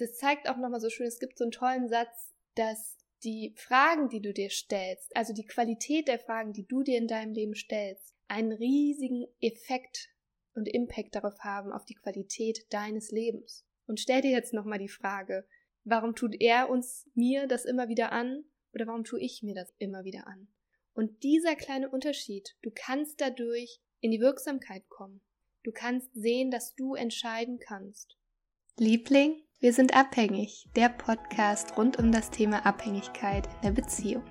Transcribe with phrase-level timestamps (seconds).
[0.00, 4.08] das zeigt auch nochmal so schön, es gibt so einen tollen Satz, dass die Fragen,
[4.08, 7.54] die du dir stellst, also die Qualität der Fragen, die du dir in deinem Leben
[7.54, 10.10] stellst, einen riesigen Effekt
[10.54, 13.66] und Impact darauf haben, auf die Qualität deines Lebens.
[13.86, 15.46] Und stell dir jetzt nochmal die Frage,
[15.84, 19.72] warum tut er uns, mir das immer wieder an oder warum tue ich mir das
[19.78, 20.48] immer wieder an?
[20.92, 25.20] Und dieser kleine Unterschied, du kannst dadurch in die Wirksamkeit kommen.
[25.62, 28.16] Du kannst sehen, dass du entscheiden kannst.
[28.78, 30.68] Liebling, wir sind abhängig.
[30.76, 34.24] Der Podcast rund um das Thema Abhängigkeit in der Beziehung.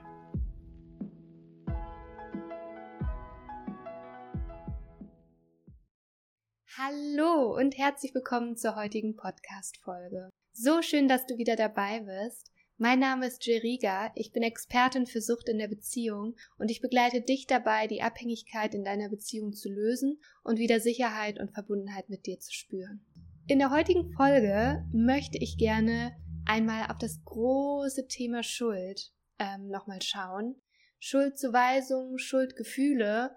[6.77, 10.29] Hallo und herzlich willkommen zur heutigen Podcast-Folge.
[10.53, 12.51] So schön, dass du wieder dabei bist.
[12.77, 17.21] Mein Name ist Jeriga, ich bin Expertin für Sucht in der Beziehung und ich begleite
[17.21, 22.25] dich dabei, die Abhängigkeit in deiner Beziehung zu lösen und wieder Sicherheit und Verbundenheit mit
[22.25, 23.05] dir zu spüren.
[23.47, 26.17] In der heutigen Folge möchte ich gerne
[26.47, 30.55] einmal auf das große Thema Schuld ähm, nochmal schauen.
[30.97, 33.35] Schuldzuweisung, Schuldgefühle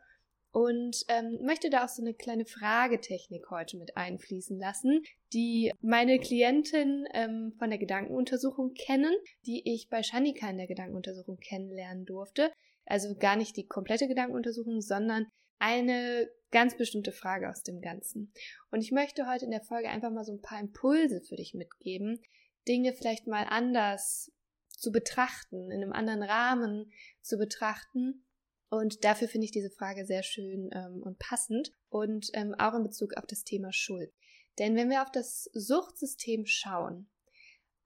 [0.51, 5.03] und ähm, möchte da auch so eine kleine Fragetechnik heute mit einfließen lassen,
[5.35, 9.13] die meine Klientin ähm, von der Gedankenuntersuchung kennen,
[9.45, 12.51] die ich bei Shanika in der Gedankenuntersuchung kennenlernen durfte.
[12.87, 15.27] Also gar nicht die komplette Gedankenuntersuchung, sondern
[15.59, 18.33] eine ganz bestimmte Frage aus dem Ganzen.
[18.71, 21.55] Und ich möchte heute in der Folge einfach mal so ein paar Impulse für dich
[21.55, 22.21] mitgeben,
[22.67, 24.33] Dinge vielleicht mal anders
[24.69, 28.25] zu betrachten, in einem anderen Rahmen zu betrachten
[28.71, 32.83] und dafür finde ich diese Frage sehr schön ähm, und passend und ähm, auch in
[32.83, 34.13] Bezug auf das Thema Schuld.
[34.59, 37.09] Denn wenn wir auf das Suchtsystem schauen,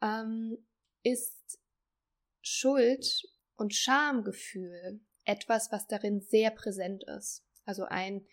[0.00, 0.58] ähm,
[1.04, 1.60] ist
[2.40, 3.22] Schuld
[3.56, 7.44] und Schamgefühl etwas, was darin sehr präsent ist.
[7.64, 8.26] Also ein,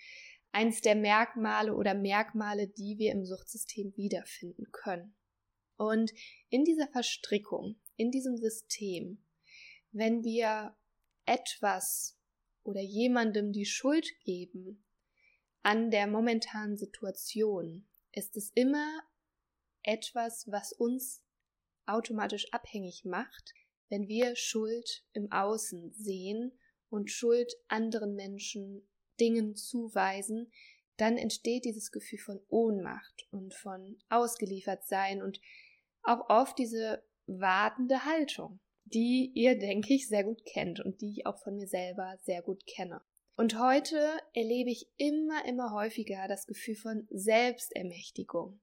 [0.51, 5.15] eins der Merkmale oder Merkmale, die wir im Suchtsystem wiederfinden können.
[5.77, 6.11] Und
[6.49, 9.23] in dieser Verstrickung, in diesem System,
[9.91, 10.75] wenn wir
[11.25, 12.17] etwas
[12.63, 14.85] oder jemandem die Schuld geben
[15.61, 19.01] an der momentanen Situation, ist es immer
[19.83, 21.23] etwas, was uns
[21.85, 23.53] automatisch abhängig macht,
[23.89, 26.57] wenn wir Schuld im Außen sehen
[26.89, 28.87] und Schuld anderen Menschen
[29.19, 30.51] Dingen zuweisen,
[30.97, 35.39] dann entsteht dieses Gefühl von Ohnmacht und von ausgeliefert sein und
[36.03, 38.59] auch oft diese wartende Haltung
[38.93, 42.41] die ihr, denke ich, sehr gut kennt und die ich auch von mir selber sehr
[42.41, 43.01] gut kenne.
[43.35, 43.99] Und heute
[44.33, 48.59] erlebe ich immer, immer häufiger das Gefühl von Selbstermächtigung,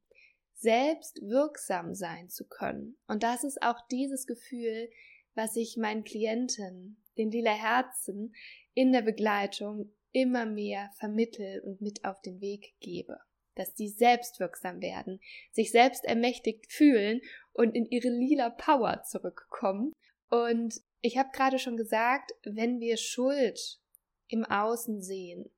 [0.54, 2.96] selbst wirksam sein zu können.
[3.06, 4.90] Und das ist auch dieses Gefühl,
[5.34, 8.34] was ich meinen Klienten, den lila Herzen,
[8.74, 13.18] in der Begleitung immer mehr vermittel und mit auf den Weg gebe.
[13.54, 15.20] Dass die selbstwirksam werden,
[15.52, 17.20] sich selbst ermächtigt fühlen
[17.52, 19.92] und in ihre lila Power zurückkommen
[20.30, 23.80] und ich habe gerade schon gesagt, wenn wir Schuld
[24.28, 25.50] im Außen sehen,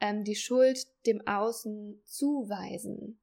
[0.00, 3.20] ähm, die Schuld dem Außen zuweisen,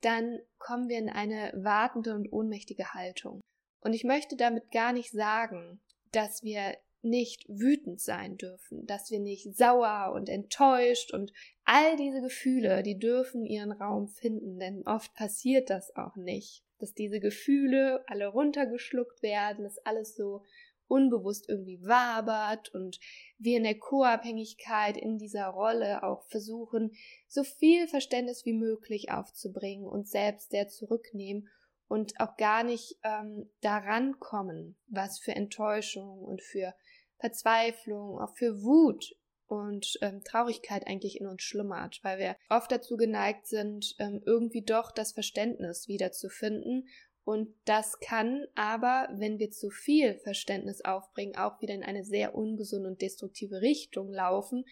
[0.00, 3.40] dann kommen wir in eine wartende und ohnmächtige Haltung.
[3.80, 5.80] Und ich möchte damit gar nicht sagen,
[6.12, 11.32] dass wir nicht wütend sein dürfen, dass wir nicht sauer und enttäuscht und
[11.64, 16.92] all diese Gefühle, die dürfen ihren Raum finden, denn oft passiert das auch nicht dass
[16.92, 20.42] diese Gefühle alle runtergeschluckt werden, dass alles so
[20.88, 22.98] unbewusst irgendwie wabert und
[23.38, 26.92] wir in der Co-Abhängigkeit in dieser Rolle auch versuchen,
[27.28, 31.48] so viel Verständnis wie möglich aufzubringen und selbst sehr zurücknehmen
[31.88, 36.74] und auch gar nicht ähm, daran kommen, was für Enttäuschung und für
[37.22, 39.14] Verzweiflung, auch für Wut
[39.46, 44.62] und ähm, Traurigkeit eigentlich in uns schlummert, weil wir oft dazu geneigt sind, ähm, irgendwie
[44.62, 46.88] doch das Verständnis wiederzufinden.
[47.24, 52.34] Und das kann aber, wenn wir zu viel Verständnis aufbringen, auch wieder in eine sehr
[52.34, 54.64] ungesunde und destruktive Richtung laufen,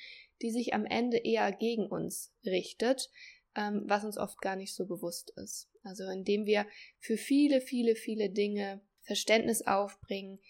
[0.43, 3.11] die sich am Ende eher gegen uns richtet,
[3.55, 5.71] ähm, was uns oft gar nicht so bewusst ist.
[5.85, 6.67] Also indem wir
[6.99, 10.41] für viele, viele, viele Dinge Verständnis aufbringen,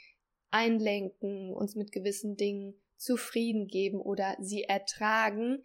[0.51, 5.63] einlenken, uns mit gewissen Dingen zufrieden geben oder sie ertragen,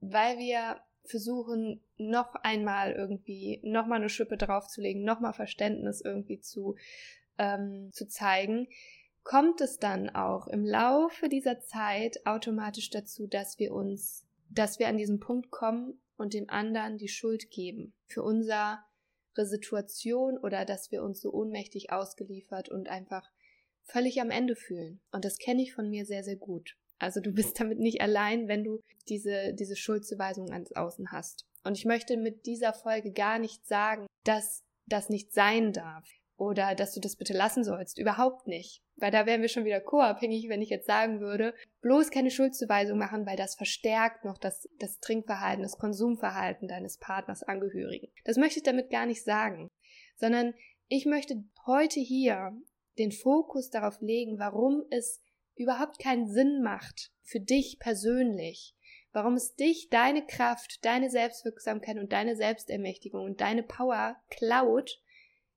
[0.00, 6.40] weil wir versuchen, noch einmal irgendwie, noch mal eine Schippe draufzulegen, noch mal Verständnis irgendwie
[6.40, 6.76] zu,
[7.38, 8.68] ähm, zu zeigen,
[9.22, 14.88] kommt es dann auch im Laufe dieser Zeit automatisch dazu, dass wir uns, dass wir
[14.88, 18.78] an diesen Punkt kommen und dem anderen die Schuld geben für unsere
[19.36, 23.28] Situation oder dass wir uns so ohnmächtig ausgeliefert und einfach
[23.86, 25.00] völlig am Ende fühlen.
[25.12, 26.76] Und das kenne ich von mir sehr, sehr gut.
[26.98, 31.44] Also du bist damit nicht allein, wenn du diese, diese Schuldzuweisung ans Außen hast.
[31.64, 36.74] Und ich möchte mit dieser Folge gar nicht sagen, dass das nicht sein darf oder
[36.74, 37.98] dass du das bitte lassen sollst.
[37.98, 38.82] Überhaupt nicht.
[38.96, 42.98] Weil da wären wir schon wieder co-abhängig, wenn ich jetzt sagen würde, bloß keine Schuldzuweisung
[42.98, 48.08] machen, weil das verstärkt noch das, das Trinkverhalten, das Konsumverhalten deines Partners, Angehörigen.
[48.24, 49.68] Das möchte ich damit gar nicht sagen,
[50.16, 50.54] sondern
[50.88, 52.56] ich möchte heute hier
[52.98, 55.20] den Fokus darauf legen, warum es
[55.54, 58.74] überhaupt keinen Sinn macht für dich persönlich,
[59.12, 65.02] warum es dich, deine Kraft, deine Selbstwirksamkeit und deine Selbstermächtigung und deine Power klaut,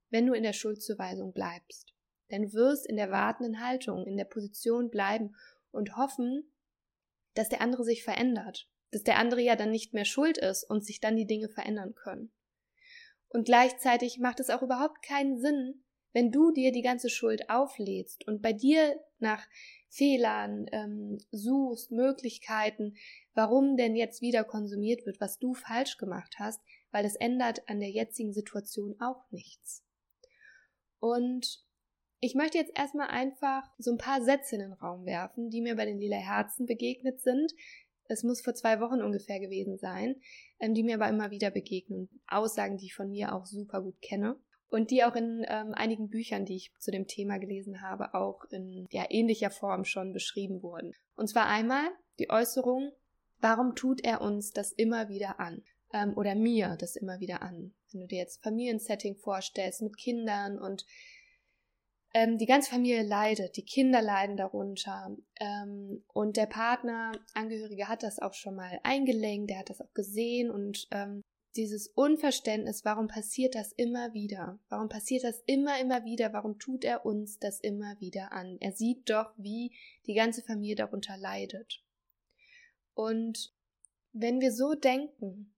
[0.10, 1.94] wenn du in der Schuldzuweisung bleibst.
[2.32, 5.36] Denn du wirst in der wartenden Haltung, in der Position bleiben
[5.72, 6.52] und hoffen,
[7.34, 10.86] dass der andere sich verändert, dass der andere ja dann nicht mehr schuld ist und
[10.86, 12.32] sich dann die Dinge verändern können.
[13.30, 15.84] Und gleichzeitig macht es auch überhaupt keinen Sinn,
[16.14, 19.46] wenn du dir die ganze Schuld auflädst und bei dir nach
[19.90, 22.96] Fehlern ähm, suchst, Möglichkeiten,
[23.34, 26.62] warum denn jetzt wieder konsumiert wird, was du falsch gemacht hast,
[26.92, 29.84] weil es ändert an der jetzigen Situation auch nichts.
[31.00, 31.64] Und
[32.20, 35.76] ich möchte jetzt erstmal einfach so ein paar Sätze in den Raum werfen, die mir
[35.76, 37.54] bei den Lila Herzen begegnet sind.
[38.06, 40.16] Es muss vor zwei Wochen ungefähr gewesen sein,
[40.60, 42.10] ähm, die mir aber immer wieder begegnen.
[42.28, 44.36] Aussagen, die ich von mir auch super gut kenne.
[44.70, 48.46] Und die auch in ähm, einigen Büchern, die ich zu dem Thema gelesen habe, auch
[48.52, 50.94] in ja, ähnlicher Form schon beschrieben wurden.
[51.16, 51.90] Und zwar einmal
[52.20, 52.92] die Äußerung,
[53.40, 55.64] warum tut er uns das immer wieder an?
[55.92, 57.74] Ähm, oder mir das immer wieder an?
[57.92, 60.86] Wenn du dir jetzt Familiensetting vorstellst mit Kindern und
[62.14, 68.04] ähm, die ganze Familie leidet, die Kinder leiden darunter ähm, und der Partner, Angehörige hat
[68.04, 71.22] das auch schon mal eingelenkt, der hat das auch gesehen und ähm,
[71.56, 74.60] dieses Unverständnis, warum passiert das immer wieder?
[74.70, 76.32] Warum passiert das immer, immer wieder?
[76.34, 78.58] Warum tut er uns das immer wieder an?
[78.60, 79.76] Er sieht doch, wie
[80.06, 81.84] die ganze Familie darunter leidet.
[82.94, 83.54] Und
[84.12, 85.54] wenn wir so denken,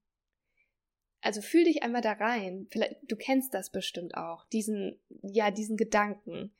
[1.20, 2.66] also fühl dich einmal da rein.
[2.70, 6.52] Vielleicht, du kennst das bestimmt auch, diesen, ja, diesen Gedanken.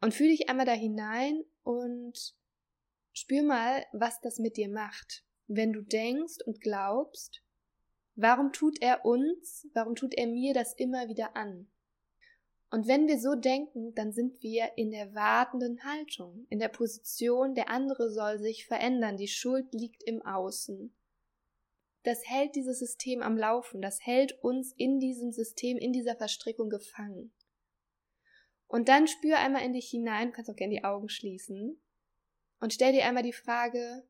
[0.00, 2.34] Und fühl dich einmal da hinein und
[3.12, 5.24] spür mal, was das mit dir macht.
[5.46, 7.42] Wenn du denkst und glaubst,
[8.14, 11.68] warum tut er uns, warum tut er mir das immer wieder an?
[12.70, 17.54] Und wenn wir so denken, dann sind wir in der wartenden Haltung, in der Position,
[17.54, 20.94] der andere soll sich verändern, die Schuld liegt im Außen
[22.02, 26.70] das hält dieses System am Laufen, das hält uns in diesem System, in dieser Verstrickung
[26.70, 27.32] gefangen.
[28.66, 31.80] Und dann spür einmal in dich hinein, kannst auch gerne die Augen schließen
[32.60, 34.06] und stell dir einmal die Frage,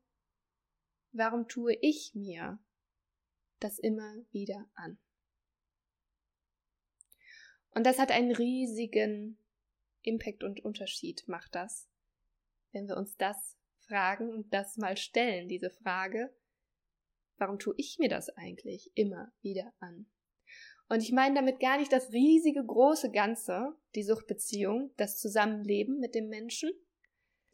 [1.11, 2.59] warum tue ich mir
[3.63, 4.97] das immer wieder an?
[7.73, 9.37] Und das hat einen riesigen
[10.01, 11.89] Impact und Unterschied, macht das,
[12.71, 16.33] wenn wir uns das fragen und das mal stellen, diese Frage,
[17.41, 20.05] Warum tue ich mir das eigentlich immer wieder an?
[20.89, 26.13] Und ich meine damit gar nicht das riesige, große Ganze, die Suchtbeziehung, das Zusammenleben mit
[26.13, 26.69] dem Menschen,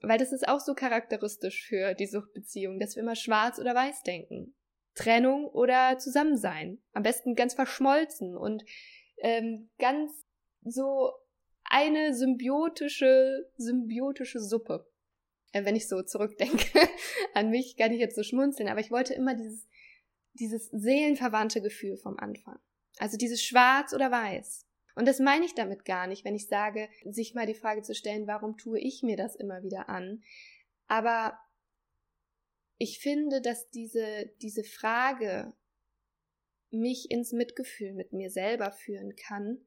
[0.02, 4.04] weil das ist auch so charakteristisch für die Suchtbeziehung, dass wir immer schwarz oder weiß
[4.04, 4.57] denken.
[4.98, 6.80] Trennung oder Zusammensein.
[6.94, 8.66] Am besten ganz verschmolzen und
[9.18, 10.12] ähm, ganz
[10.64, 11.12] so
[11.64, 14.88] eine symbiotische, symbiotische Suppe.
[15.52, 16.80] Äh, wenn ich so zurückdenke
[17.34, 19.68] an mich, kann ich jetzt so schmunzeln, aber ich wollte immer dieses
[20.38, 22.60] dieses seelenverwandte Gefühl vom Anfang.
[23.00, 24.66] Also dieses Schwarz oder Weiß.
[24.96, 27.94] Und das meine ich damit gar nicht, wenn ich sage, sich mal die Frage zu
[27.94, 30.24] stellen, warum tue ich mir das immer wieder an?
[30.88, 31.38] Aber
[32.78, 35.54] ich finde, dass diese, diese Frage
[36.70, 39.66] mich ins Mitgefühl mit mir selber führen kann,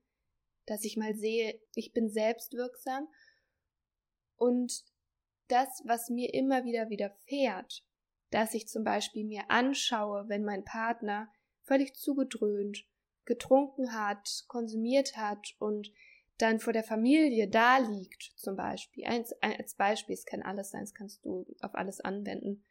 [0.66, 3.08] dass ich mal sehe, ich bin selbstwirksam
[4.36, 4.84] und
[5.48, 7.84] das, was mir immer wieder widerfährt,
[8.30, 12.86] dass ich zum Beispiel mir anschaue, wenn mein Partner völlig zugedröhnt,
[13.24, 15.92] getrunken hat, konsumiert hat und
[16.38, 19.04] dann vor der Familie da liegt, zum Beispiel.
[19.04, 22.64] Als, als Beispiel, es kann alles sein, das kannst du auf alles anwenden.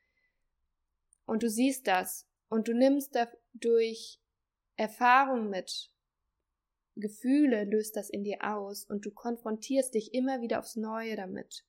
[1.29, 4.19] Und du siehst das und du nimmst dadurch
[4.75, 5.93] Erfahrung mit,
[6.95, 11.65] Gefühle löst das in dir aus und du konfrontierst dich immer wieder aufs Neue damit.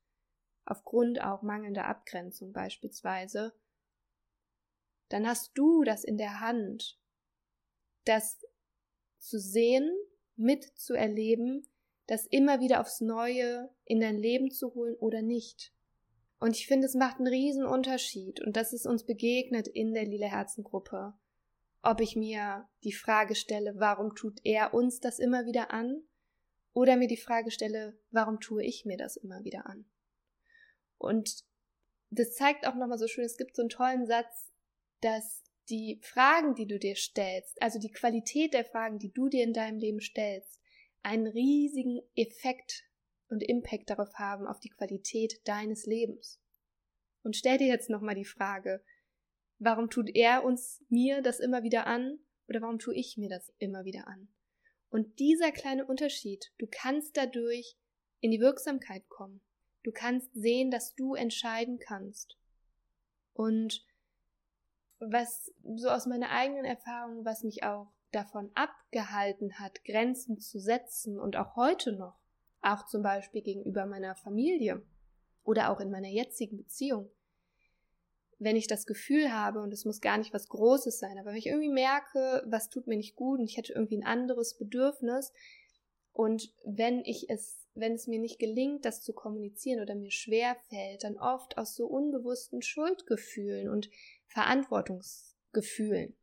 [0.65, 3.55] Aufgrund auch mangelnder Abgrenzung beispielsweise
[5.11, 6.99] dann hast du das in der Hand,
[8.05, 8.41] das
[9.19, 9.93] zu sehen,
[10.37, 11.69] mitzuerleben,
[12.07, 15.75] das immer wieder aufs Neue in dein Leben zu holen oder nicht.
[16.41, 20.07] Und ich finde, es macht einen riesen Unterschied und das ist uns begegnet in der
[20.07, 21.13] Lila Herzengruppe.
[21.83, 26.03] Ob ich mir die Frage stelle, warum tut er uns das immer wieder an?
[26.73, 29.85] Oder mir die Frage stelle, warum tue ich mir das immer wieder an?
[30.97, 31.45] Und
[32.11, 34.51] das zeigt auch nochmal so schön, es gibt so einen tollen Satz,
[35.01, 39.45] dass die Fragen, die du dir stellst, also die Qualität der Fragen, die du dir
[39.45, 40.59] in deinem Leben stellst,
[41.03, 42.85] einen riesigen Effekt
[43.31, 46.41] und Impact darauf haben, auf die Qualität deines Lebens.
[47.23, 48.83] Und stell dir jetzt nochmal die Frage,
[49.59, 52.19] warum tut er uns mir das immer wieder an
[52.49, 54.29] oder warum tue ich mir das immer wieder an?
[54.89, 57.77] Und dieser kleine Unterschied, du kannst dadurch
[58.21, 59.41] in die Wirksamkeit kommen.
[59.83, 62.37] Du kannst sehen, dass du entscheiden kannst.
[63.33, 63.87] Und
[64.99, 71.19] was so aus meiner eigenen Erfahrung, was mich auch davon abgehalten hat, Grenzen zu setzen
[71.19, 72.20] und auch heute noch,
[72.63, 74.83] auch zum Beispiel gegenüber meiner Familie
[75.45, 77.11] oder auch in meiner jetzigen Beziehung,
[78.39, 81.37] wenn ich das Gefühl habe, und es muss gar nicht was Großes sein, aber wenn
[81.37, 85.33] ich irgendwie merke, was tut mir nicht gut und ich hätte irgendwie ein anderes Bedürfnis,
[86.13, 90.57] und wenn ich es, wenn es mir nicht gelingt, das zu kommunizieren oder mir schwer
[90.69, 93.89] fällt, dann oft aus so unbewussten Schuldgefühlen und
[94.27, 96.17] Verantwortungsgefühlen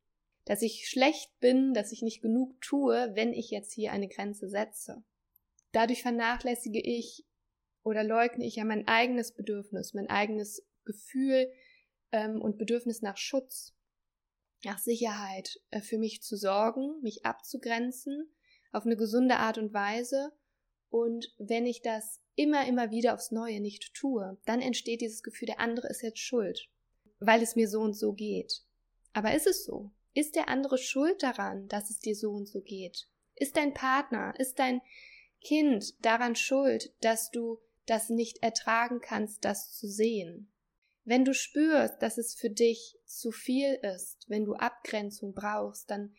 [0.48, 4.48] dass ich schlecht bin, dass ich nicht genug tue, wenn ich jetzt hier eine Grenze
[4.48, 5.04] setze.
[5.72, 7.26] Dadurch vernachlässige ich
[7.84, 11.52] oder leugne ich ja mein eigenes Bedürfnis, mein eigenes Gefühl
[12.12, 13.74] ähm, und Bedürfnis nach Schutz,
[14.64, 18.30] nach Sicherheit, äh, für mich zu sorgen, mich abzugrenzen,
[18.72, 20.32] auf eine gesunde Art und Weise.
[20.90, 25.48] Und wenn ich das immer, immer wieder aufs Neue nicht tue, dann entsteht dieses Gefühl,
[25.48, 26.70] der andere ist jetzt schuld,
[27.20, 28.64] weil es mir so und so geht.
[29.14, 29.92] Aber ist es so?
[30.14, 33.08] Ist der andere schuld daran, dass es dir so und so geht?
[33.36, 34.82] Ist dein Partner, ist dein
[35.42, 40.52] Kind daran schuld, dass du das nicht ertragen kannst, das zu sehen?
[41.06, 46.14] Wenn du spürst, dass es für dich zu viel ist, wenn du Abgrenzung brauchst, dann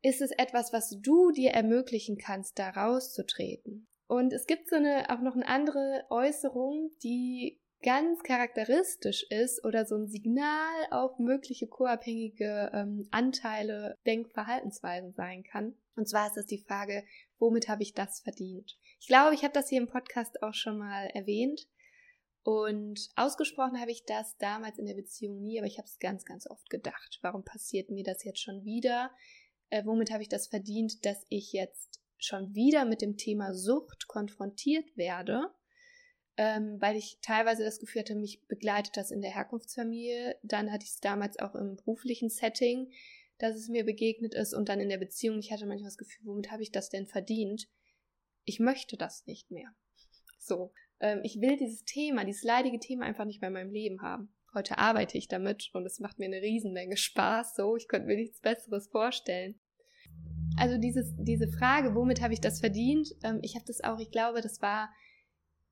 [0.00, 3.86] ist es etwas, was du dir ermöglichen kannst, da rauszutreten.
[4.06, 9.84] Und es gibt so eine, auch noch eine andere Äußerung, die ganz charakteristisch ist oder
[9.84, 15.76] so ein Signal auf mögliche co-abhängige ähm, Anteile, Denkverhaltensweisen sein kann.
[15.94, 17.04] Und zwar ist das die Frage,
[17.38, 18.76] womit habe ich das verdient?
[19.00, 21.68] Ich glaube, ich habe das hier im Podcast auch schon mal erwähnt.
[22.42, 26.24] Und ausgesprochen habe ich das damals in der Beziehung nie, aber ich habe es ganz,
[26.24, 27.18] ganz oft gedacht.
[27.20, 29.10] Warum passiert mir das jetzt schon wieder?
[29.68, 34.08] Äh, womit habe ich das verdient, dass ich jetzt schon wieder mit dem Thema Sucht
[34.08, 35.50] konfrontiert werde?
[36.36, 40.36] Ähm, weil ich teilweise das Gefühl hatte, mich begleitet das in der Herkunftsfamilie.
[40.42, 42.90] Dann hatte ich es damals auch im beruflichen Setting,
[43.38, 45.38] dass es mir begegnet ist und dann in der Beziehung.
[45.38, 47.68] Ich hatte manchmal das Gefühl, womit habe ich das denn verdient?
[48.44, 49.70] Ich möchte das nicht mehr.
[50.38, 54.02] So, ähm, ich will dieses Thema, dieses leidige Thema einfach nicht mehr in meinem Leben
[54.02, 54.28] haben.
[54.52, 57.56] Heute arbeite ich damit und es macht mir eine Riesenmenge Spaß.
[57.56, 59.58] So, ich könnte mir nichts Besseres vorstellen.
[60.58, 63.08] Also dieses, diese Frage, womit habe ich das verdient?
[63.22, 64.92] Ähm, ich habe das auch, ich glaube, das war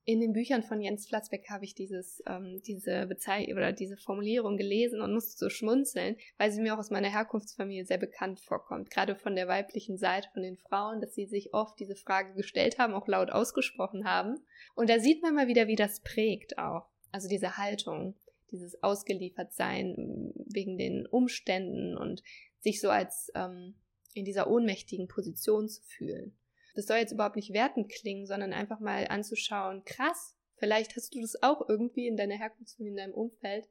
[0.04, 4.56] in den Büchern von Jens Flatzbeck habe ich dieses, ähm, diese Bezeichnung oder diese Formulierung
[4.56, 8.90] gelesen und musste so schmunzeln, weil sie mir auch aus meiner Herkunftsfamilie sehr bekannt vorkommt.
[8.90, 12.78] Gerade von der weiblichen Seite von den Frauen, dass sie sich oft diese Frage gestellt
[12.78, 14.40] haben, auch laut ausgesprochen haben.
[14.74, 16.88] Und da sieht man mal wieder, wie das prägt auch.
[17.12, 18.16] Also diese Haltung,
[18.50, 22.22] dieses Ausgeliefertsein wegen den Umständen und
[22.58, 23.74] sich so als ähm,
[24.14, 26.36] in dieser ohnmächtigen Position zu fühlen.
[26.74, 31.20] Das soll jetzt überhaupt nicht wertend klingen, sondern einfach mal anzuschauen, krass, vielleicht hast du
[31.20, 33.68] das auch irgendwie in deiner Herkunftsfamilie, in deinem Umfeld,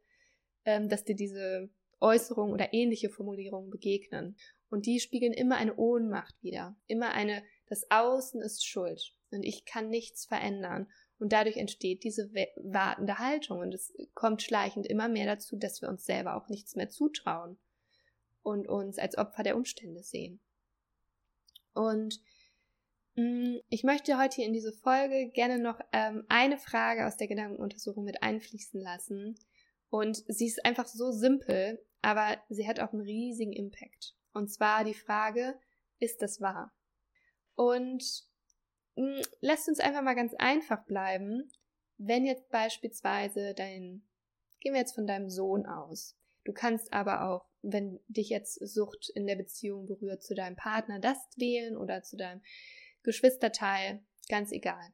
[0.65, 4.35] ähm, dass dir diese Äußerungen oder ähnliche Formulierungen begegnen.
[4.69, 6.75] Und die spiegeln immer eine Ohnmacht wieder.
[6.87, 10.87] Immer eine, das Außen ist schuld und ich kann nichts verändern.
[11.19, 15.89] Und dadurch entsteht diese wartende Haltung und es kommt schleichend immer mehr dazu, dass wir
[15.89, 17.59] uns selber auch nichts mehr zutrauen
[18.41, 20.39] und uns als Opfer der Umstände sehen.
[21.73, 22.19] Und
[23.15, 28.05] ich möchte heute hier in diese Folge gerne noch ähm, eine Frage aus der Gedankenuntersuchung
[28.05, 29.37] mit einfließen lassen.
[29.89, 34.15] Und sie ist einfach so simpel, aber sie hat auch einen riesigen Impact.
[34.33, 35.59] Und zwar die Frage,
[35.99, 36.73] ist das wahr?
[37.55, 38.03] Und
[38.95, 41.51] mh, mm, lasst uns einfach mal ganz einfach bleiben,
[41.97, 44.03] wenn jetzt beispielsweise dein,
[44.61, 46.17] gehen wir jetzt von deinem Sohn aus.
[46.45, 50.99] Du kannst aber auch, wenn dich jetzt Sucht in der Beziehung berührt, zu deinem Partner
[50.99, 52.41] das wählen oder zu deinem
[53.03, 54.93] Geschwisterteil, ganz egal.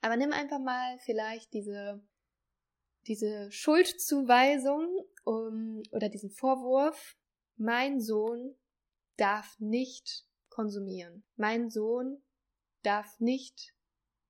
[0.00, 2.02] Aber nimm einfach mal vielleicht diese,
[3.06, 4.88] diese Schuldzuweisung
[5.24, 7.16] um, oder diesen Vorwurf,
[7.56, 8.56] mein Sohn
[9.16, 11.24] darf nicht konsumieren.
[11.36, 12.22] Mein Sohn
[12.82, 13.74] darf nicht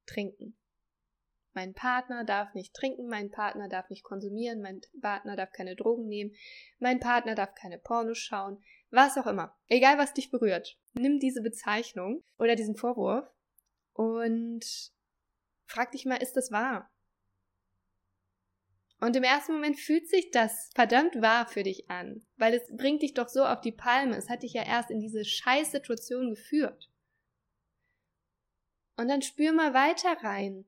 [0.06, 0.56] trinken.
[1.52, 6.06] Mein Partner darf nicht trinken, mein Partner darf nicht konsumieren, mein Partner darf keine Drogen
[6.06, 6.32] nehmen,
[6.78, 9.56] mein Partner darf keine Pornos schauen, was auch immer.
[9.68, 10.78] Egal, was dich berührt.
[10.94, 13.28] Nimm diese Bezeichnung oder diesen Vorwurf
[13.92, 14.92] und
[15.66, 16.90] frag dich mal, ist das wahr?
[19.00, 23.02] Und im ersten Moment fühlt sich das verdammt wahr für dich an, weil es bringt
[23.02, 24.16] dich doch so auf die Palme.
[24.16, 26.90] Es hat dich ja erst in diese Scheißsituation geführt.
[28.96, 30.66] Und dann spür mal weiter rein.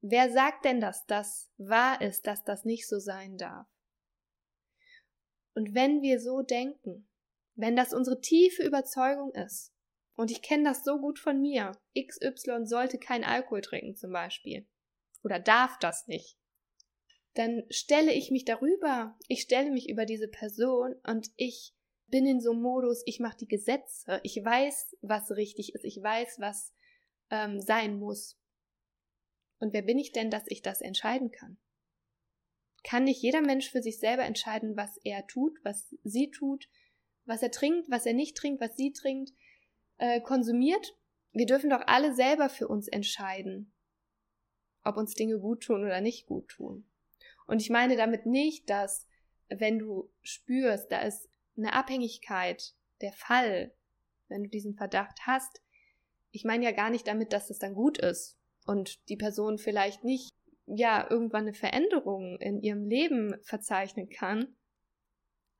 [0.00, 3.66] Wer sagt denn, dass das wahr ist, dass das nicht so sein darf?
[5.54, 7.08] Und wenn wir so denken,
[7.54, 9.72] wenn das unsere tiefe Überzeugung ist,
[10.16, 14.66] und ich kenne das so gut von mir, XY sollte kein Alkohol trinken zum Beispiel,
[15.22, 16.38] oder darf das nicht,
[17.34, 21.74] dann stelle ich mich darüber, ich stelle mich über diese Person und ich
[22.06, 26.00] bin in so einem Modus, ich mache die Gesetze, ich weiß, was richtig ist, ich
[26.00, 26.72] weiß, was
[27.30, 28.38] ähm, sein muss.
[29.58, 31.58] Und wer bin ich denn, dass ich das entscheiden kann?
[32.84, 36.68] Kann nicht jeder Mensch für sich selber entscheiden, was er tut, was sie tut,
[37.26, 39.32] was er trinkt, was er nicht trinkt, was sie trinkt,
[39.98, 40.96] äh, konsumiert?
[41.32, 43.72] Wir dürfen doch alle selber für uns entscheiden,
[44.84, 46.88] ob uns Dinge gut tun oder nicht gut tun.
[47.46, 49.06] Und ich meine damit nicht, dass
[49.48, 53.74] wenn du spürst, da ist eine Abhängigkeit der Fall,
[54.28, 55.60] wenn du diesen Verdacht hast,
[56.30, 60.02] ich meine ja gar nicht damit, dass das dann gut ist und die Person vielleicht
[60.02, 60.34] nicht
[60.66, 64.56] ja irgendwann eine Veränderung in ihrem Leben verzeichnen kann.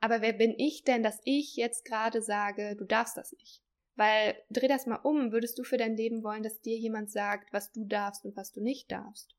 [0.05, 3.63] Aber wer bin ich denn, dass ich jetzt gerade sage, du darfst das nicht?
[3.97, 7.55] Weil dreh das mal um, würdest du für dein Leben wollen, dass dir jemand sagt,
[7.55, 9.35] was du darfst und was du nicht darfst?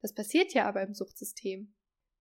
[0.00, 1.74] Das passiert ja aber im Suchtsystem,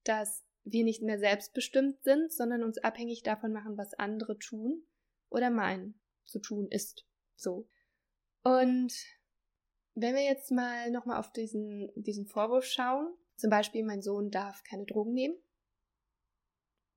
[0.04, 4.84] dass wir nicht mehr selbstbestimmt sind, sondern uns abhängig davon machen, was andere tun
[5.30, 7.06] oder meinen zu tun ist.
[7.38, 7.70] So.
[8.44, 8.92] Und
[9.96, 13.08] wenn wir jetzt mal nochmal auf diesen, diesen Vorwurf schauen,
[13.38, 15.38] zum Beispiel, mein Sohn darf keine Drogen nehmen.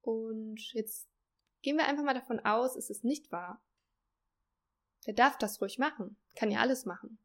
[0.02, 1.08] Und jetzt
[1.62, 3.64] gehen wir einfach mal davon aus, es ist nicht wahr.
[5.06, 7.18] Der darf das ruhig machen, kann ja alles machen.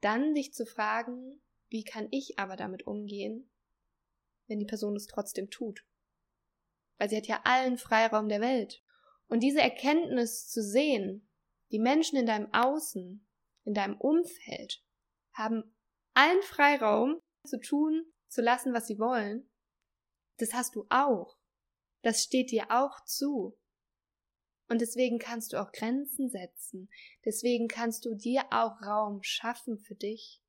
[0.00, 3.50] Dann dich zu fragen, wie kann ich aber damit umgehen,
[4.46, 5.86] wenn die Person es trotzdem tut.
[6.98, 8.82] Weil sie hat ja allen Freiraum der Welt.
[9.28, 11.28] Und diese Erkenntnis zu sehen,
[11.72, 13.26] die Menschen in deinem Außen,
[13.64, 14.84] in deinem Umfeld,
[15.32, 15.74] haben
[16.12, 19.50] allen Freiraum zu tun, zu lassen, was sie wollen,
[20.38, 21.36] das hast du auch.
[22.04, 23.56] Das steht dir auch zu.
[24.68, 26.90] Und deswegen kannst du auch Grenzen setzen.
[27.24, 30.42] Deswegen kannst du dir auch Raum schaffen für dich.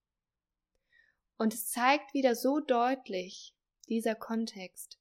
[1.37, 3.55] Und es zeigt wieder so deutlich,
[3.87, 4.99] dieser Kontext,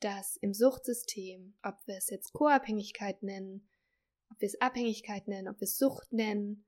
[0.00, 3.68] dass im Suchtsystem, ob wir es jetzt Co-Abhängigkeit nennen,
[4.30, 6.64] ob wir es Abhängigkeit nennen, ob wir es Sucht nennen,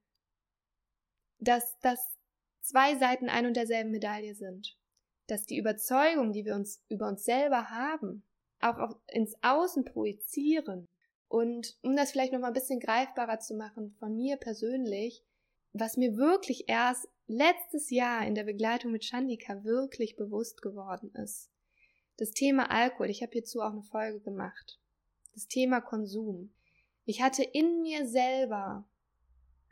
[1.39, 1.99] dass das
[2.61, 4.77] zwei Seiten ein und derselben Medaille sind.
[5.29, 8.28] Dass die Überzeugung, die wir uns über uns selber haben,
[8.61, 10.87] auch auf, ins Außen projizieren.
[11.29, 15.25] Und um das vielleicht noch mal ein bisschen greifbarer zu machen von mir persönlich,
[15.73, 21.51] was mir wirklich erst letztes Jahr in der Begleitung mit Chandika wirklich bewusst geworden ist.
[22.17, 24.81] Das Thema Alkohol, ich habe hierzu auch eine Folge gemacht.
[25.35, 26.53] Das Thema Konsum.
[27.05, 28.89] Ich hatte in mir selber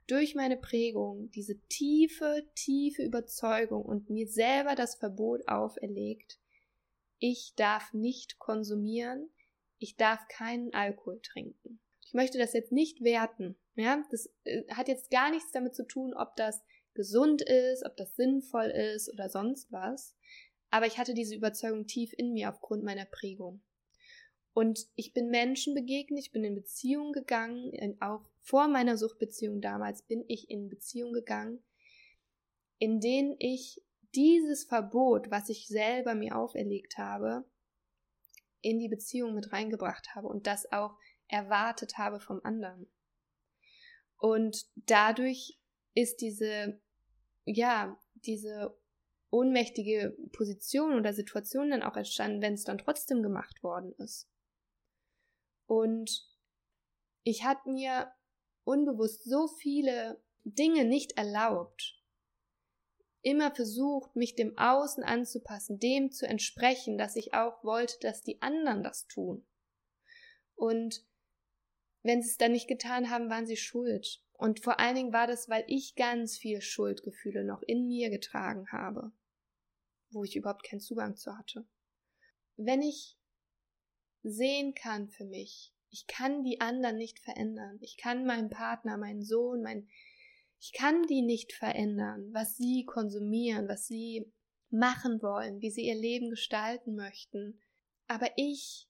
[0.06, 6.38] durch meine Prägung diese tiefe, tiefe Überzeugung und mir selber das Verbot auferlegt,
[7.18, 9.30] ich darf nicht konsumieren,
[9.78, 11.80] ich darf keinen Alkohol trinken.
[12.04, 13.56] Ich möchte das jetzt nicht werten.
[13.74, 16.62] Ja, das äh, hat jetzt gar nichts damit zu tun, ob das
[16.94, 20.16] gesund ist, ob das sinnvoll ist oder sonst was.
[20.70, 23.62] Aber ich hatte diese Überzeugung tief in mir aufgrund meiner Prägung.
[24.52, 30.02] Und ich bin Menschen begegnet, ich bin in Beziehungen gegangen, auch vor meiner Suchtbeziehung damals
[30.02, 31.62] bin ich in Beziehungen gegangen,
[32.78, 33.82] in denen ich
[34.16, 37.44] dieses Verbot, was ich selber mir auferlegt habe,
[38.62, 40.96] in die Beziehung mit reingebracht habe und das auch
[41.28, 42.90] erwartet habe vom anderen.
[44.18, 45.60] Und dadurch
[45.94, 46.80] ist diese,
[47.44, 48.76] ja, diese
[49.30, 54.28] ohnmächtige Position oder Situation dann auch entstanden, wenn es dann trotzdem gemacht worden ist.
[55.66, 56.26] Und
[57.22, 58.12] ich hatte mir
[58.64, 62.00] unbewusst so viele Dinge nicht erlaubt,
[63.26, 68.40] immer versucht, mich dem Außen anzupassen, dem zu entsprechen, dass ich auch wollte, dass die
[68.40, 69.44] anderen das tun.
[70.54, 71.04] Und
[72.04, 74.22] wenn sie es dann nicht getan haben, waren sie schuld.
[74.32, 78.70] Und vor allen Dingen war das, weil ich ganz viel Schuldgefühle noch in mir getragen
[78.70, 79.10] habe,
[80.10, 81.66] wo ich überhaupt keinen Zugang zu hatte.
[82.56, 83.18] Wenn ich
[84.22, 89.24] sehen kann für mich, ich kann die anderen nicht verändern, ich kann meinen Partner, meinen
[89.24, 89.88] Sohn, mein,
[90.60, 94.32] ich kann die nicht verändern, was sie konsumieren, was sie
[94.70, 97.60] machen wollen, wie sie ihr Leben gestalten möchten.
[98.08, 98.88] Aber ich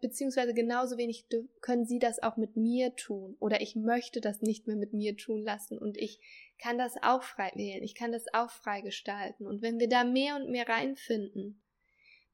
[0.00, 1.26] beziehungsweise genauso wenig
[1.60, 5.16] können sie das auch mit mir tun oder ich möchte das nicht mehr mit mir
[5.16, 6.20] tun lassen und ich
[6.58, 10.04] kann das auch frei wählen, ich kann das auch frei gestalten und wenn wir da
[10.04, 11.62] mehr und mehr reinfinden,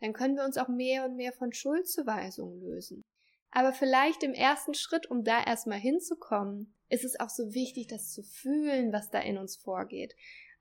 [0.01, 3.03] dann können wir uns auch mehr und mehr von Schuldzuweisungen lösen.
[3.53, 8.13] Aber vielleicht im ersten Schritt, um da erstmal hinzukommen, ist es auch so wichtig, das
[8.13, 10.15] zu fühlen, was da in uns vorgeht.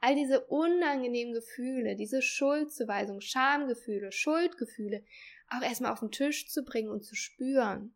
[0.03, 5.03] all diese unangenehmen Gefühle, diese Schuldzuweisung, Schamgefühle, Schuldgefühle
[5.47, 7.93] auch erstmal auf den Tisch zu bringen und zu spüren.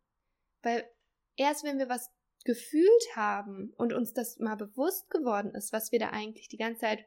[0.62, 0.88] Weil
[1.36, 2.12] erst wenn wir was
[2.44, 6.82] gefühlt haben und uns das mal bewusst geworden ist, was wir da eigentlich die ganze
[6.82, 7.06] Zeit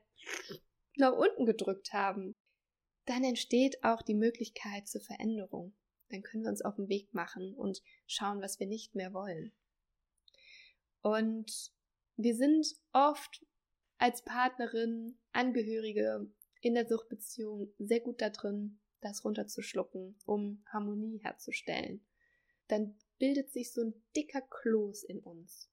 [0.97, 2.35] nach unten gedrückt haben,
[3.07, 5.75] dann entsteht auch die Möglichkeit zur Veränderung.
[6.11, 9.53] Dann können wir uns auf den Weg machen und schauen, was wir nicht mehr wollen.
[11.03, 11.73] Und
[12.17, 13.45] wir sind oft
[13.99, 16.31] als Partnerin, Angehörige
[16.61, 22.05] in der Suchtbeziehung sehr gut da drin, das runterzuschlucken, um Harmonie herzustellen.
[22.67, 25.71] Dann bildet sich so ein dicker Kloß in uns.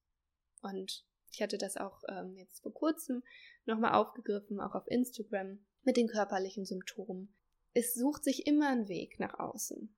[0.61, 3.23] Und ich hatte das auch ähm, jetzt vor kurzem
[3.65, 7.35] nochmal aufgegriffen, auch auf Instagram, mit den körperlichen Symptomen.
[7.73, 9.95] Es sucht sich immer einen Weg nach außen.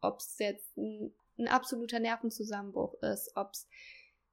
[0.00, 3.68] Ob es jetzt ein, ein absoluter Nervenzusammenbruch ist, ob es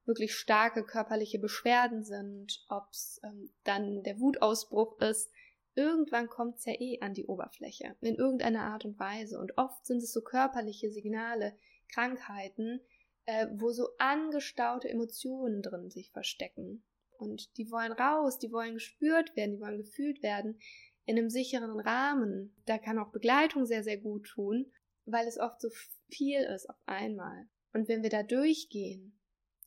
[0.06, 5.30] wirklich starke körperliche Beschwerden sind, ob es ähm, dann der Wutausbruch ist,
[5.74, 9.38] irgendwann kommt es ja eh an die Oberfläche, in irgendeiner Art und Weise.
[9.38, 11.56] Und oft sind es so körperliche Signale,
[11.92, 12.80] Krankheiten,
[13.26, 16.82] äh, wo so angestaute Emotionen drin sich verstecken.
[17.18, 20.58] Und die wollen raus, die wollen gespürt werden, die wollen gefühlt werden
[21.04, 22.54] in einem sicheren Rahmen.
[22.66, 24.70] Da kann auch Begleitung sehr, sehr gut tun,
[25.04, 25.68] weil es oft so
[26.08, 27.48] viel ist auf einmal.
[27.72, 29.15] Und wenn wir da durchgehen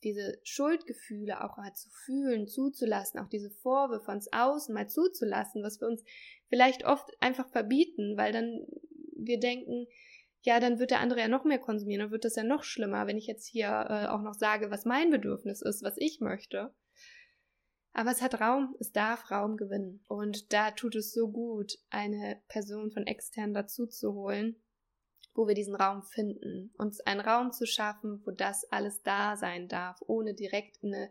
[0.02, 5.80] diese Schuldgefühle auch mal zu fühlen, zuzulassen, auch diese Vorwürfe von außen mal zuzulassen, was
[5.80, 6.02] wir uns
[6.48, 8.66] vielleicht oft einfach verbieten, weil dann
[9.16, 9.86] wir denken,
[10.42, 13.06] ja, dann wird der andere ja noch mehr konsumieren, dann wird das ja noch schlimmer,
[13.06, 16.74] wenn ich jetzt hier äh, auch noch sage, was mein Bedürfnis ist, was ich möchte.
[17.92, 20.04] Aber es hat Raum, es darf Raum gewinnen.
[20.06, 24.56] Und da tut es so gut, eine Person von extern dazu zu holen,
[25.34, 29.68] wo wir diesen Raum finden, uns einen Raum zu schaffen, wo das alles da sein
[29.68, 31.10] darf, ohne direkt in eine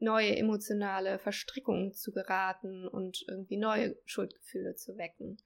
[0.00, 5.38] neue emotionale Verstrickung zu geraten und irgendwie neue Schuldgefühle zu wecken.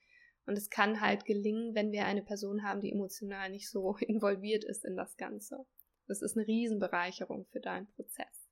[0.46, 4.64] Und es kann halt gelingen, wenn wir eine Person haben, die emotional nicht so involviert
[4.64, 5.64] ist in das Ganze.
[6.08, 8.50] Das ist eine Riesenbereicherung für deinen Prozess.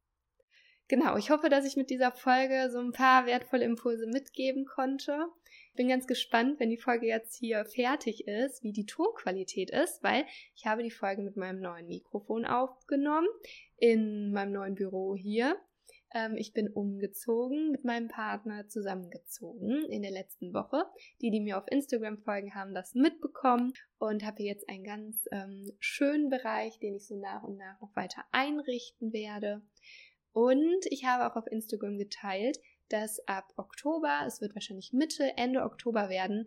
[0.86, 5.26] Genau, ich hoffe, dass ich mit dieser Folge so ein paar wertvolle Impulse mitgeben konnte
[5.74, 10.24] bin ganz gespannt, wenn die Folge jetzt hier fertig ist, wie die Tonqualität ist, weil
[10.54, 13.28] ich habe die Folge mit meinem neuen Mikrofon aufgenommen
[13.76, 15.56] in meinem neuen Büro hier.
[16.14, 20.84] Ähm, ich bin umgezogen, mit meinem Partner zusammengezogen in der letzten Woche.
[21.20, 25.72] Die, die mir auf Instagram folgen, haben das mitbekommen und habe jetzt einen ganz ähm,
[25.78, 29.62] schönen Bereich, den ich so nach und nach noch weiter einrichten werde.
[30.32, 35.62] Und ich habe auch auf Instagram geteilt, dass ab Oktober, es wird wahrscheinlich Mitte, Ende
[35.62, 36.46] Oktober werden,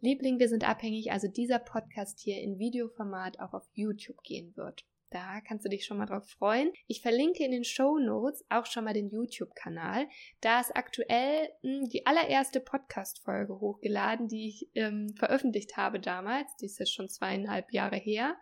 [0.00, 4.84] Liebling, wir sind abhängig, also dieser Podcast hier in Videoformat auch auf YouTube gehen wird.
[5.12, 6.72] Da kannst du dich schon mal drauf freuen.
[6.86, 10.08] Ich verlinke in den Show Notes auch schon mal den YouTube-Kanal.
[10.40, 16.56] Da ist aktuell mh, hm, die allererste Podcast-Folge hochgeladen, die ich ähm, veröffentlicht habe damals.
[16.56, 18.36] Die ist jetzt schon zweieinhalb Jahre her.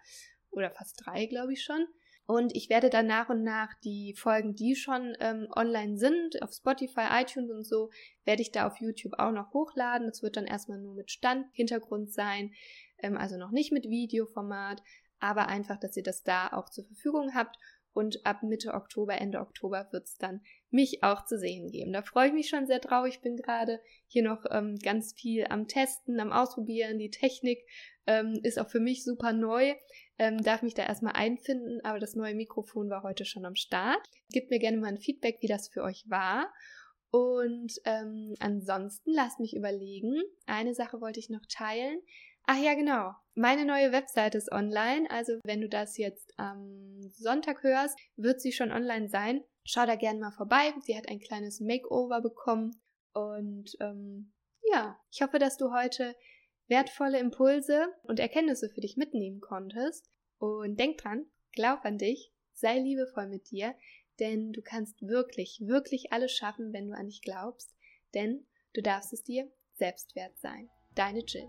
[0.51, 1.87] Oder fast drei, glaube ich schon.
[2.31, 6.53] Und ich werde dann nach und nach die Folgen, die schon ähm, online sind, auf
[6.53, 7.91] Spotify, iTunes und so,
[8.25, 10.07] werde ich da auf YouTube auch noch hochladen.
[10.07, 12.53] Das wird dann erstmal nur mit Standhintergrund sein,
[12.99, 14.81] ähm, also noch nicht mit Videoformat,
[15.19, 17.57] aber einfach, dass ihr das da auch zur Verfügung habt.
[17.93, 21.93] Und ab Mitte Oktober, Ende Oktober wird es dann mich auch zu sehen geben.
[21.93, 23.07] Da freue ich mich schon sehr drauf.
[23.07, 26.99] Ich bin gerade hier noch ähm, ganz viel am Testen, am Ausprobieren.
[26.99, 27.59] Die Technik
[28.07, 29.75] ähm, ist auch für mich super neu
[30.21, 34.07] ähm, darf mich da erstmal einfinden, aber das neue Mikrofon war heute schon am Start.
[34.31, 36.53] Gebt mir gerne mal ein Feedback, wie das für euch war.
[37.11, 40.21] Und ähm, ansonsten lasst mich überlegen.
[40.45, 42.03] Eine Sache wollte ich noch teilen.
[42.47, 43.13] Ach ja, genau.
[43.35, 45.11] Meine neue Webseite ist online.
[45.11, 49.45] Also wenn du das jetzt am Sonntag hörst, wird sie schon online sein.
[49.65, 50.75] Schau da gerne mal vorbei.
[50.83, 52.81] Sie hat ein kleines Makeover bekommen.
[53.13, 54.33] Und ähm,
[54.73, 56.15] ja, ich hoffe, dass du heute
[56.69, 60.11] wertvolle Impulse und Erkenntnisse für dich mitnehmen konntest.
[60.39, 63.75] Und denk dran, glaub an dich, sei liebevoll mit dir,
[64.19, 67.75] denn du kannst wirklich, wirklich alles schaffen, wenn du an dich glaubst,
[68.15, 70.69] denn du darfst es dir selbst wert sein.
[70.95, 71.49] Deine Jill.